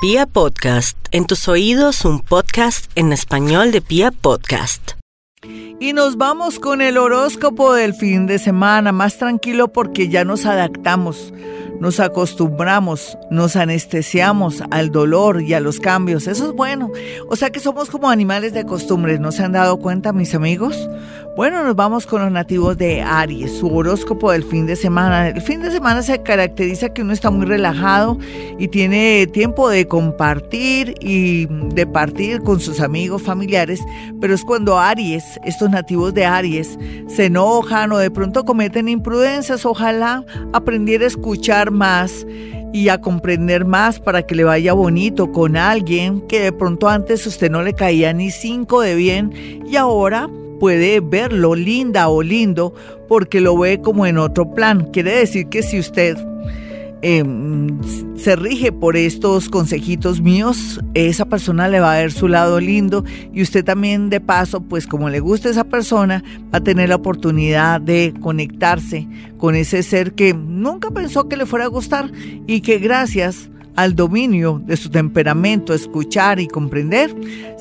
Pia 0.00 0.26
Podcast, 0.26 0.96
en 1.10 1.26
tus 1.26 1.48
oídos 1.48 2.04
un 2.04 2.20
podcast 2.20 2.88
en 2.94 3.12
español 3.12 3.72
de 3.72 3.80
Pia 3.80 4.12
Podcast. 4.12 4.92
Y 5.80 5.92
nos 5.92 6.16
vamos 6.16 6.60
con 6.60 6.82
el 6.82 6.96
horóscopo 6.96 7.72
del 7.74 7.94
fin 7.94 8.28
de 8.28 8.38
semana, 8.38 8.92
más 8.92 9.18
tranquilo 9.18 9.72
porque 9.72 10.08
ya 10.08 10.24
nos 10.24 10.46
adaptamos 10.46 11.32
nos 11.80 12.00
acostumbramos, 12.00 13.16
nos 13.30 13.56
anestesiamos 13.56 14.62
al 14.70 14.90
dolor 14.90 15.42
y 15.42 15.54
a 15.54 15.60
los 15.60 15.78
cambios. 15.78 16.26
Eso 16.26 16.46
es 16.46 16.52
bueno. 16.52 16.90
O 17.28 17.36
sea 17.36 17.50
que 17.50 17.60
somos 17.60 17.88
como 17.88 18.10
animales 18.10 18.52
de 18.52 18.64
costumbre. 18.64 19.18
¿No 19.18 19.32
se 19.32 19.44
han 19.44 19.52
dado 19.52 19.78
cuenta, 19.78 20.12
mis 20.12 20.34
amigos? 20.34 20.88
Bueno, 21.38 21.62
nos 21.62 21.76
vamos 21.76 22.04
con 22.04 22.20
los 22.20 22.32
nativos 22.32 22.76
de 22.78 23.00
Aries, 23.00 23.58
su 23.58 23.72
horóscopo 23.72 24.32
del 24.32 24.42
fin 24.42 24.66
de 24.66 24.74
semana. 24.74 25.28
El 25.28 25.40
fin 25.40 25.62
de 25.62 25.70
semana 25.70 26.02
se 26.02 26.20
caracteriza 26.20 26.88
que 26.88 27.02
uno 27.02 27.12
está 27.12 27.30
muy 27.30 27.46
relajado 27.46 28.18
y 28.58 28.66
tiene 28.66 29.24
tiempo 29.28 29.68
de 29.68 29.86
compartir 29.86 30.96
y 31.00 31.46
de 31.46 31.86
partir 31.86 32.42
con 32.42 32.58
sus 32.58 32.80
amigos, 32.80 33.22
familiares, 33.22 33.78
pero 34.20 34.34
es 34.34 34.42
cuando 34.42 34.80
Aries, 34.80 35.22
estos 35.44 35.70
nativos 35.70 36.12
de 36.12 36.26
Aries, 36.26 36.76
se 37.06 37.26
enojan 37.26 37.92
o 37.92 37.98
de 37.98 38.10
pronto 38.10 38.44
cometen 38.44 38.88
imprudencias. 38.88 39.64
Ojalá 39.64 40.24
aprendiera 40.52 41.04
a 41.04 41.06
escuchar 41.06 41.70
más 41.70 42.26
y 42.72 42.88
a 42.88 43.00
comprender 43.00 43.64
más 43.64 44.00
para 44.00 44.22
que 44.22 44.34
le 44.34 44.42
vaya 44.42 44.72
bonito 44.72 45.30
con 45.30 45.56
alguien 45.56 46.20
que 46.22 46.40
de 46.40 46.50
pronto 46.50 46.88
antes 46.88 47.24
usted 47.28 47.48
no 47.48 47.62
le 47.62 47.74
caía 47.74 48.12
ni 48.12 48.32
cinco 48.32 48.80
de 48.80 48.96
bien 48.96 49.62
y 49.64 49.76
ahora 49.76 50.28
puede 50.58 51.00
verlo 51.00 51.54
linda 51.54 52.08
o 52.08 52.22
lindo 52.22 52.74
porque 53.08 53.40
lo 53.40 53.56
ve 53.58 53.80
como 53.80 54.06
en 54.06 54.18
otro 54.18 54.54
plan. 54.54 54.90
Quiere 54.92 55.12
decir 55.12 55.48
que 55.48 55.62
si 55.62 55.78
usted 55.78 56.16
Em, 57.00 57.78
se 58.16 58.34
rige 58.34 58.72
por 58.72 58.96
estos 58.96 59.48
consejitos 59.48 60.20
míos, 60.20 60.80
esa 60.94 61.26
persona 61.26 61.68
le 61.68 61.78
va 61.78 61.94
a 61.94 61.98
ver 61.98 62.10
su 62.10 62.26
lado 62.26 62.58
lindo 62.58 63.04
y 63.32 63.42
usted 63.42 63.64
también 63.64 64.10
de 64.10 64.20
paso, 64.20 64.60
pues 64.62 64.88
como 64.88 65.08
le 65.08 65.20
gusta 65.20 65.48
esa 65.48 65.62
persona, 65.62 66.24
va 66.52 66.58
a 66.58 66.64
tener 66.64 66.88
la 66.88 66.96
oportunidad 66.96 67.80
de 67.80 68.12
conectarse 68.20 69.06
con 69.36 69.54
ese 69.54 69.84
ser 69.84 70.14
que 70.14 70.34
nunca 70.34 70.90
pensó 70.90 71.28
que 71.28 71.36
le 71.36 71.46
fuera 71.46 71.66
a 71.66 71.68
gustar 71.68 72.10
y 72.48 72.62
que 72.62 72.78
gracias 72.78 73.48
al 73.76 73.94
dominio 73.94 74.60
de 74.66 74.76
su 74.76 74.90
temperamento, 74.90 75.74
escuchar 75.74 76.40
y 76.40 76.48
comprender, 76.48 77.14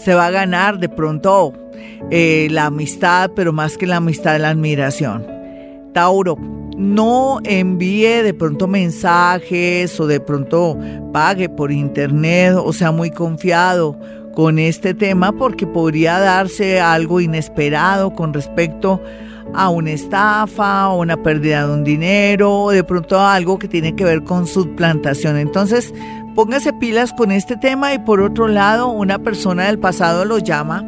se 0.03 0.15
va 0.15 0.25
a 0.25 0.31
ganar 0.31 0.79
de 0.79 0.89
pronto 0.89 1.53
eh, 2.11 2.47
la 2.51 2.65
amistad, 2.65 3.31
pero 3.35 3.53
más 3.53 3.77
que 3.77 3.87
la 3.87 3.97
amistad, 3.97 4.39
la 4.39 4.49
admiración. 4.49 5.25
Tauro, 5.93 6.37
no 6.77 7.39
envíe 7.43 8.21
de 8.21 8.33
pronto 8.33 8.67
mensajes 8.67 9.99
o 9.99 10.05
de 10.05 10.19
pronto 10.19 10.77
pague 11.11 11.49
por 11.49 11.71
internet 11.71 12.53
o 12.55 12.71
sea 12.71 12.91
muy 12.91 13.09
confiado 13.09 13.97
con 14.35 14.59
este 14.59 14.93
tema 14.93 15.31
porque 15.31 15.65
podría 15.65 16.19
darse 16.19 16.79
algo 16.79 17.19
inesperado 17.19 18.13
con 18.13 18.31
respecto 18.31 19.01
a 19.55 19.69
una 19.69 19.91
estafa 19.91 20.89
o 20.89 21.01
una 21.01 21.17
pérdida 21.23 21.65
de 21.65 21.73
un 21.73 21.83
dinero 21.83 22.53
o 22.53 22.71
de 22.71 22.83
pronto 22.83 23.19
algo 23.19 23.57
que 23.57 23.67
tiene 23.67 23.95
que 23.95 24.03
ver 24.03 24.23
con 24.23 24.45
su 24.45 24.75
plantación. 24.75 25.37
Entonces, 25.37 25.91
póngase 26.35 26.73
pilas 26.73 27.11
con 27.13 27.31
este 27.31 27.57
tema 27.57 27.95
y 27.95 27.99
por 27.99 28.21
otro 28.21 28.47
lado, 28.47 28.89
una 28.89 29.17
persona 29.17 29.65
del 29.65 29.79
pasado 29.79 30.25
lo 30.25 30.37
llama 30.37 30.87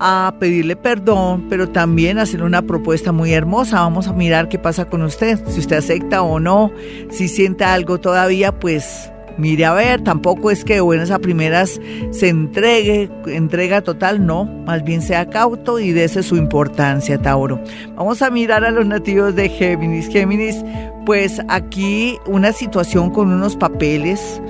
a 0.00 0.34
pedirle 0.38 0.76
perdón, 0.76 1.46
pero 1.48 1.68
también 1.68 2.18
hacerle 2.18 2.46
una 2.46 2.62
propuesta 2.62 3.12
muy 3.12 3.32
hermosa. 3.32 3.80
Vamos 3.80 4.08
a 4.08 4.12
mirar 4.12 4.48
qué 4.48 4.58
pasa 4.58 4.84
con 4.86 5.02
usted, 5.02 5.40
si 5.48 5.60
usted 5.60 5.76
acepta 5.76 6.22
o 6.22 6.40
no, 6.40 6.72
si 7.10 7.28
siente 7.28 7.64
algo 7.64 7.98
todavía, 7.98 8.52
pues 8.52 9.10
mire 9.38 9.64
a 9.64 9.72
ver, 9.72 10.02
tampoco 10.02 10.50
es 10.50 10.64
que 10.64 10.74
de 10.74 10.80
buenas 10.80 11.10
a 11.10 11.18
primeras 11.18 11.80
se 12.10 12.28
entregue, 12.28 13.10
entrega 13.26 13.80
total, 13.80 14.26
no, 14.26 14.44
más 14.44 14.84
bien 14.84 15.02
sea 15.02 15.28
cauto 15.28 15.78
y 15.78 15.92
dése 15.92 16.22
su 16.22 16.36
importancia, 16.36 17.18
Tauro. 17.18 17.60
Vamos 17.94 18.22
a 18.22 18.30
mirar 18.30 18.64
a 18.64 18.70
los 18.70 18.86
nativos 18.86 19.34
de 19.34 19.48
Géminis. 19.48 20.08
Géminis, 20.08 20.64
pues 21.06 21.40
aquí 21.48 22.18
una 22.26 22.52
situación 22.52 23.10
con 23.10 23.32
unos 23.32 23.56
papeles, 23.56 24.40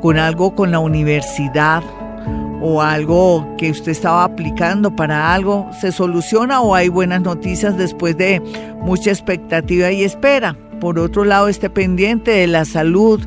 con 0.00 0.18
algo 0.18 0.54
con 0.54 0.70
la 0.70 0.78
universidad, 0.78 1.82
o 2.60 2.82
algo 2.82 3.46
que 3.56 3.70
usted 3.70 3.92
estaba 3.92 4.24
aplicando 4.24 4.94
para 4.94 5.32
algo 5.32 5.68
se 5.80 5.92
soluciona 5.92 6.60
o 6.60 6.74
hay 6.74 6.88
buenas 6.88 7.22
noticias 7.22 7.76
después 7.76 8.16
de 8.16 8.40
mucha 8.82 9.10
expectativa 9.10 9.90
y 9.90 10.04
espera. 10.04 10.56
Por 10.80 10.98
otro 10.98 11.24
lado, 11.24 11.48
esté 11.48 11.68
pendiente 11.70 12.30
de 12.30 12.46
la 12.46 12.64
salud 12.64 13.20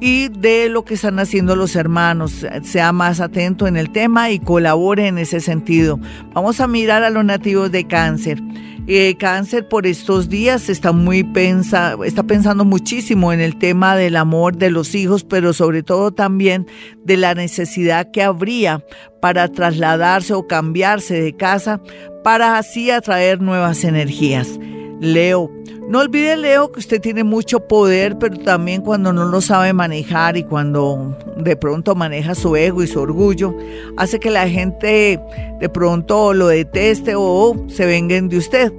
y 0.00 0.28
de 0.28 0.68
lo 0.68 0.84
que 0.84 0.94
están 0.94 1.18
haciendo 1.18 1.56
los 1.56 1.74
hermanos. 1.74 2.46
Sea 2.62 2.92
más 2.92 3.20
atento 3.20 3.66
en 3.66 3.76
el 3.76 3.90
tema 3.90 4.30
y 4.30 4.38
colabore 4.38 5.06
en 5.08 5.18
ese 5.18 5.40
sentido. 5.40 5.98
Vamos 6.32 6.60
a 6.60 6.66
mirar 6.66 7.02
a 7.02 7.10
los 7.10 7.24
nativos 7.24 7.72
de 7.72 7.86
cáncer. 7.86 8.40
Eh, 8.88 9.16
cáncer 9.18 9.66
por 9.66 9.84
estos 9.84 10.28
días 10.28 10.68
está 10.68 10.92
muy 10.92 11.24
pensa, 11.24 11.96
está 12.04 12.22
pensando 12.22 12.64
muchísimo 12.64 13.32
en 13.32 13.40
el 13.40 13.58
tema 13.58 13.96
del 13.96 14.14
amor 14.14 14.56
de 14.56 14.70
los 14.70 14.94
hijos, 14.94 15.24
pero 15.24 15.52
sobre 15.52 15.82
todo 15.82 16.12
también 16.12 16.68
de 17.04 17.16
la 17.16 17.34
necesidad 17.34 18.12
que 18.12 18.22
habría 18.22 18.84
para 19.20 19.48
trasladarse 19.48 20.34
o 20.34 20.46
cambiarse 20.46 21.20
de 21.20 21.34
casa 21.34 21.80
para 22.22 22.58
así 22.58 22.92
atraer 22.92 23.40
nuevas 23.40 23.82
energías. 23.82 24.56
Leo, 25.00 25.50
no 25.88 26.00
olvide, 26.00 26.36
Leo, 26.36 26.72
que 26.72 26.80
usted 26.80 27.00
tiene 27.00 27.22
mucho 27.22 27.60
poder, 27.60 28.18
pero 28.18 28.36
también 28.38 28.82
cuando 28.82 29.12
no 29.12 29.24
lo 29.24 29.40
sabe 29.40 29.72
manejar 29.72 30.36
y 30.36 30.42
cuando 30.42 31.16
de 31.36 31.56
pronto 31.56 31.94
maneja 31.94 32.34
su 32.34 32.56
ego 32.56 32.82
y 32.82 32.88
su 32.88 33.00
orgullo, 33.00 33.54
hace 33.96 34.18
que 34.18 34.30
la 34.30 34.48
gente 34.48 35.20
de 35.60 35.68
pronto 35.68 36.34
lo 36.34 36.48
deteste 36.48 37.14
o 37.16 37.56
se 37.68 37.86
vengan 37.86 38.28
de 38.28 38.38
usted. 38.38 38.72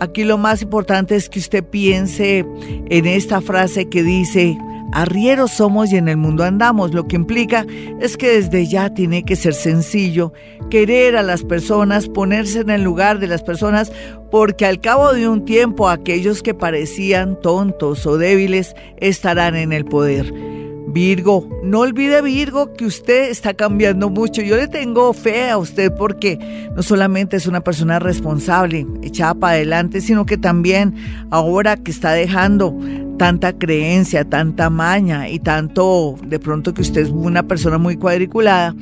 Aquí 0.00 0.24
lo 0.24 0.38
más 0.38 0.62
importante 0.62 1.16
es 1.16 1.28
que 1.28 1.38
usted 1.38 1.62
piense 1.62 2.46
en 2.88 3.06
esta 3.06 3.40
frase 3.40 3.88
que 3.88 4.02
dice, 4.02 4.56
arrieros 4.94 5.50
somos 5.50 5.92
y 5.92 5.96
en 5.96 6.08
el 6.08 6.16
mundo 6.16 6.44
andamos, 6.44 6.94
lo 6.94 7.06
que 7.06 7.16
implica 7.16 7.66
es 8.00 8.16
que 8.16 8.40
desde 8.40 8.66
ya 8.66 8.94
tiene 8.94 9.24
que 9.24 9.36
ser 9.36 9.52
sencillo, 9.52 10.32
querer 10.70 11.16
a 11.16 11.22
las 11.22 11.42
personas, 11.42 12.08
ponerse 12.08 12.60
en 12.60 12.70
el 12.70 12.82
lugar 12.82 13.18
de 13.18 13.26
las 13.26 13.42
personas, 13.42 13.92
porque 14.30 14.64
al 14.64 14.80
cabo 14.80 15.12
de 15.12 15.28
un 15.28 15.44
tiempo 15.44 15.88
aquellos 15.88 16.42
que 16.42 16.54
parecían 16.54 17.38
tontos 17.40 18.06
o 18.06 18.16
débiles 18.16 18.74
estarán 18.98 19.56
en 19.56 19.72
el 19.72 19.84
poder. 19.84 20.32
Virgo, 20.86 21.48
no 21.64 21.80
olvide 21.80 22.22
Virgo 22.22 22.72
que 22.72 22.86
usted 22.86 23.28
está 23.28 23.52
cambiando 23.54 24.10
mucho. 24.10 24.42
Yo 24.42 24.56
le 24.56 24.68
tengo 24.68 25.12
fe 25.12 25.50
a 25.50 25.58
usted 25.58 25.92
porque 25.92 26.38
no 26.76 26.84
solamente 26.84 27.36
es 27.36 27.48
una 27.48 27.62
persona 27.62 27.98
responsable, 27.98 28.86
echada 29.02 29.34
para 29.34 29.54
adelante, 29.54 30.00
sino 30.00 30.24
que 30.24 30.38
también 30.38 30.94
ahora 31.30 31.76
que 31.76 31.90
está 31.90 32.12
dejando 32.12 32.78
tanta 33.16 33.52
creencia, 33.52 34.24
tanta 34.24 34.70
maña 34.70 35.28
y 35.28 35.38
tanto 35.38 36.16
de 36.24 36.38
pronto 36.38 36.74
que 36.74 36.82
usted 36.82 37.02
es 37.02 37.10
una 37.10 37.42
persona 37.42 37.78
muy 37.78 37.96
cuadriculada, 37.96 38.74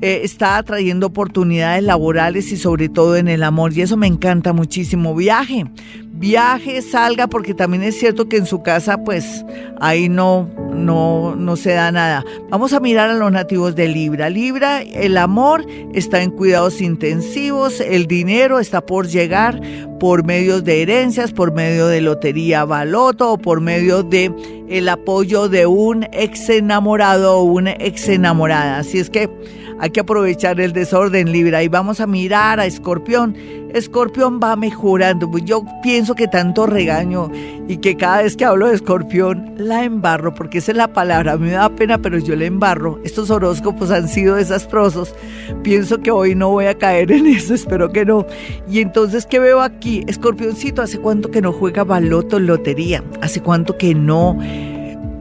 eh, 0.00 0.20
está 0.22 0.62
trayendo 0.62 1.06
oportunidades 1.06 1.82
laborales 1.82 2.50
y 2.52 2.56
sobre 2.56 2.88
todo 2.88 3.16
en 3.16 3.28
el 3.28 3.42
amor. 3.42 3.72
Y 3.72 3.82
eso 3.82 3.96
me 3.96 4.06
encanta 4.06 4.52
muchísimo. 4.52 5.14
Viaje, 5.14 5.64
viaje, 6.12 6.82
salga, 6.82 7.26
porque 7.26 7.54
también 7.54 7.82
es 7.82 7.98
cierto 7.98 8.28
que 8.28 8.36
en 8.36 8.46
su 8.46 8.62
casa, 8.62 9.02
pues 9.04 9.44
ahí 9.80 10.08
no, 10.08 10.50
no, 10.74 11.36
no 11.36 11.56
se 11.56 11.72
da 11.72 11.90
nada. 11.90 12.24
Vamos 12.50 12.72
a 12.72 12.80
mirar 12.80 13.10
a 13.10 13.14
los 13.14 13.32
nativos 13.32 13.76
de 13.76 13.88
Libra. 13.88 14.28
Libra, 14.30 14.82
el 14.82 15.16
amor 15.16 15.64
está 15.94 16.22
en 16.22 16.30
cuidados 16.30 16.80
intensivos, 16.80 17.80
el 17.80 18.06
dinero 18.06 18.58
está 18.58 18.84
por 18.84 19.06
llegar 19.06 19.60
por 20.04 20.22
medio 20.22 20.60
de 20.60 20.82
herencias, 20.82 21.32
por 21.32 21.54
medio 21.54 21.86
de 21.86 22.02
lotería 22.02 22.66
baloto 22.66 23.32
o 23.32 23.38
por 23.38 23.62
medio 23.62 24.02
de 24.02 24.30
el 24.68 24.86
apoyo 24.90 25.48
de 25.48 25.64
un 25.64 26.04
ex 26.12 26.50
enamorado 26.50 27.38
o 27.38 27.44
una 27.44 27.70
ex 27.78 28.10
enamorada. 28.10 28.76
Así 28.76 28.98
es 28.98 29.08
que 29.08 29.30
hay 29.78 29.90
que 29.90 30.00
aprovechar 30.00 30.60
el 30.60 30.72
desorden 30.72 31.32
Libra 31.32 31.62
y 31.62 31.68
vamos 31.68 32.00
a 32.00 32.06
mirar 32.06 32.60
a 32.60 32.66
Escorpión. 32.66 33.34
Escorpión 33.74 34.38
va 34.40 34.54
mejorando. 34.54 35.28
Pues 35.30 35.44
yo 35.44 35.64
pienso 35.82 36.14
que 36.14 36.28
tanto 36.28 36.64
regaño 36.66 37.30
y 37.66 37.78
que 37.78 37.96
cada 37.96 38.22
vez 38.22 38.36
que 38.36 38.44
hablo 38.44 38.68
de 38.68 38.76
Escorpión 38.76 39.54
la 39.56 39.84
embarro, 39.84 40.32
porque 40.32 40.58
esa 40.58 40.70
es 40.70 40.76
la 40.76 40.92
palabra. 40.92 41.32
A 41.32 41.36
mí 41.36 41.46
me 41.46 41.52
da 41.52 41.68
pena, 41.70 41.98
pero 41.98 42.18
yo 42.18 42.36
la 42.36 42.44
embarro. 42.44 43.00
Estos 43.04 43.30
horóscopos 43.30 43.90
han 43.90 44.08
sido 44.08 44.36
desastrosos. 44.36 45.14
Pienso 45.62 45.98
que 45.98 46.12
hoy 46.12 46.36
no 46.36 46.50
voy 46.50 46.66
a 46.66 46.78
caer 46.78 47.10
en 47.10 47.26
eso, 47.26 47.52
espero 47.52 47.90
que 47.90 48.04
no. 48.04 48.26
Y 48.70 48.80
entonces, 48.80 49.26
¿qué 49.26 49.40
veo 49.40 49.60
aquí? 49.60 49.93
Escorpioncito, 50.06 50.82
¿hace 50.82 50.98
cuánto 50.98 51.30
que 51.30 51.40
no 51.40 51.52
juega 51.52 51.84
baloto 51.84 52.40
lotería? 52.40 53.04
¿Hace 53.20 53.40
cuánto 53.42 53.76
que 53.76 53.94
no 53.94 54.38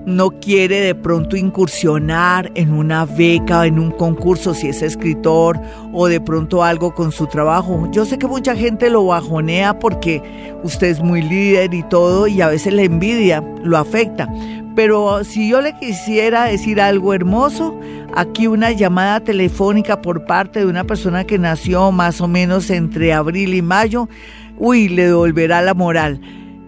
no 0.06 0.32
quiere 0.32 0.82
de 0.82 0.96
pronto 0.96 1.38
incursionar 1.38 2.52
en 2.56 2.74
una 2.74 3.06
beca, 3.06 3.66
en 3.66 3.80
un 3.80 3.92
concurso 3.92 4.54
si 4.54 4.68
es 4.68 4.82
escritor 4.82 5.60
o 5.94 6.08
de 6.08 6.20
pronto 6.20 6.64
algo 6.64 6.94
con 6.94 7.12
su 7.12 7.28
trabajo. 7.28 7.88
Yo 7.92 8.06
sé 8.06 8.18
que 8.18 8.28
mucha 8.28 8.56
gente 8.56 8.90
lo 8.90 9.06
bajonea 9.06 9.80
porque 9.80 10.22
usted 10.64 10.88
es 10.88 11.02
muy 11.02 11.22
líder 11.22 11.74
y 11.74 11.84
todo 11.84 12.28
y 12.28 12.42
a 12.42 12.50
veces 12.50 12.74
la 12.74 12.84
envidia 12.84 13.44
lo 13.64 13.78
afecta. 13.78 14.28
Pero 14.76 15.24
si 15.24 15.50
yo 15.50 15.62
le 15.62 15.78
quisiera 15.78 16.46
decir 16.46 16.82
algo 16.82 17.14
hermoso, 17.14 17.80
aquí 18.16 18.48
una 18.48 18.72
llamada 18.72 19.20
telefónica 19.20 20.02
por 20.02 20.26
parte 20.26 20.60
de 20.60 20.66
una 20.66 20.84
persona 20.84 21.24
que 21.24 21.38
nació 21.38 21.92
más 21.92 22.22
o 22.22 22.28
menos 22.28 22.70
entre 22.72 23.14
abril 23.14 23.54
y 23.54 23.62
mayo, 23.62 24.10
uy, 24.58 24.90
le 24.90 25.08
devolverá 25.08 25.62
la 25.62 25.76
moral. 25.76 26.20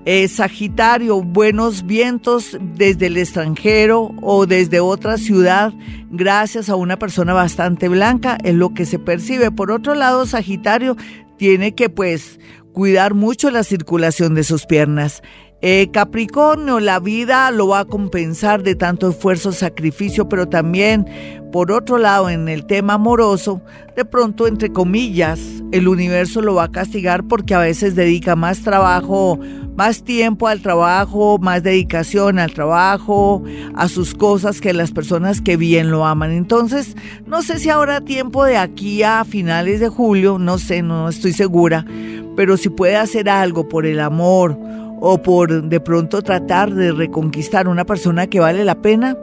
Eh, 0.07 0.27
Sagitario, 0.27 1.23
buenos 1.23 1.87
vientos 1.87 2.55
desde 2.61 3.07
el 3.07 3.17
extranjero 3.17 4.11
o 4.21 4.45
desde 4.45 4.79
otra 4.79 5.17
ciudad, 5.17 5.73
gracias 6.11 6.69
a 6.69 6.75
una 6.75 6.99
persona 6.99 7.33
bastante 7.33 7.89
blanca, 7.89 8.37
es 8.43 8.53
lo 8.53 8.75
que 8.75 8.85
se 8.85 8.99
percibe. 8.99 9.49
Por 9.49 9.71
otro 9.71 9.95
lado, 9.95 10.27
Sagitario 10.27 10.95
tiene 11.37 11.73
que 11.73 11.89
pues 11.89 12.39
cuidar 12.71 13.15
mucho 13.15 13.49
la 13.49 13.63
circulación 13.63 14.35
de 14.35 14.43
sus 14.43 14.67
piernas. 14.67 15.23
Eh, 15.67 15.89
Capricornio, 15.91 16.79
la 16.79 16.99
vida 16.99 17.49
lo 17.49 17.69
va 17.69 17.79
a 17.79 17.85
compensar 17.85 18.61
de 18.61 18.75
tanto 18.75 19.09
esfuerzo, 19.09 19.51
sacrificio, 19.51 20.29
pero 20.29 20.47
también, 20.47 21.07
por 21.51 21.71
otro 21.71 21.97
lado, 21.97 22.29
en 22.29 22.47
el 22.49 22.67
tema 22.67 22.93
amoroso, 22.93 23.63
de 23.95 24.05
pronto, 24.05 24.45
entre 24.45 24.71
comillas, 24.71 25.39
el 25.71 25.87
universo 25.87 26.41
lo 26.41 26.53
va 26.53 26.65
a 26.65 26.71
castigar 26.71 27.23
porque 27.23 27.55
a 27.55 27.59
veces 27.59 27.95
dedica 27.95 28.35
más 28.35 28.61
trabajo, 28.61 29.39
más 29.75 30.03
tiempo 30.03 30.47
al 30.47 30.61
trabajo, 30.61 31.39
más 31.39 31.63
dedicación 31.63 32.37
al 32.37 32.53
trabajo, 32.53 33.43
a 33.73 33.87
sus 33.87 34.13
cosas 34.13 34.61
que 34.61 34.71
las 34.71 34.91
personas 34.91 35.41
que 35.41 35.57
bien 35.57 35.89
lo 35.89 36.05
aman. 36.05 36.29
Entonces, 36.29 36.95
no 37.25 37.41
sé 37.41 37.57
si 37.57 37.69
habrá 37.71 38.01
tiempo 38.01 38.43
de 38.43 38.57
aquí 38.57 39.01
a 39.01 39.25
finales 39.25 39.79
de 39.79 39.89
julio, 39.89 40.37
no 40.37 40.59
sé, 40.59 40.83
no 40.83 41.09
estoy 41.09 41.33
segura, 41.33 41.87
pero 42.35 42.55
si 42.55 42.69
puede 42.69 42.97
hacer 42.97 43.29
algo 43.29 43.67
por 43.67 43.87
el 43.87 43.99
amor, 43.99 44.59
o 44.99 45.21
por 45.21 45.63
de 45.63 45.79
pronto 45.79 46.21
tratar 46.21 46.73
de 46.73 46.91
reconquistar 46.91 47.67
una 47.67 47.85
persona 47.85 48.27
que 48.27 48.39
vale 48.39 48.65
la 48.65 48.75
pena, 48.75 49.17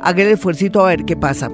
haga 0.00 0.22
el 0.22 0.30
esfuerzo 0.30 0.84
a 0.84 0.88
ver 0.88 1.04
qué 1.04 1.16
pasa. 1.16 1.50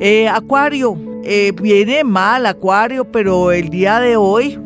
Eh, 0.00 0.28
acuario, 0.28 0.96
eh, 1.24 1.52
viene 1.60 2.02
mal 2.02 2.46
Acuario, 2.46 3.04
pero 3.04 3.52
el 3.52 3.68
día 3.68 4.00
de 4.00 4.16
hoy, 4.16 4.58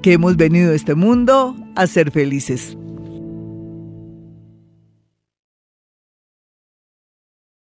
Que 0.02 0.14
hemos 0.14 0.38
venido 0.38 0.72
a 0.72 0.76
este 0.76 0.94
mundo 0.94 1.56
a 1.76 1.88
ser 1.88 2.12
felices. 2.12 2.78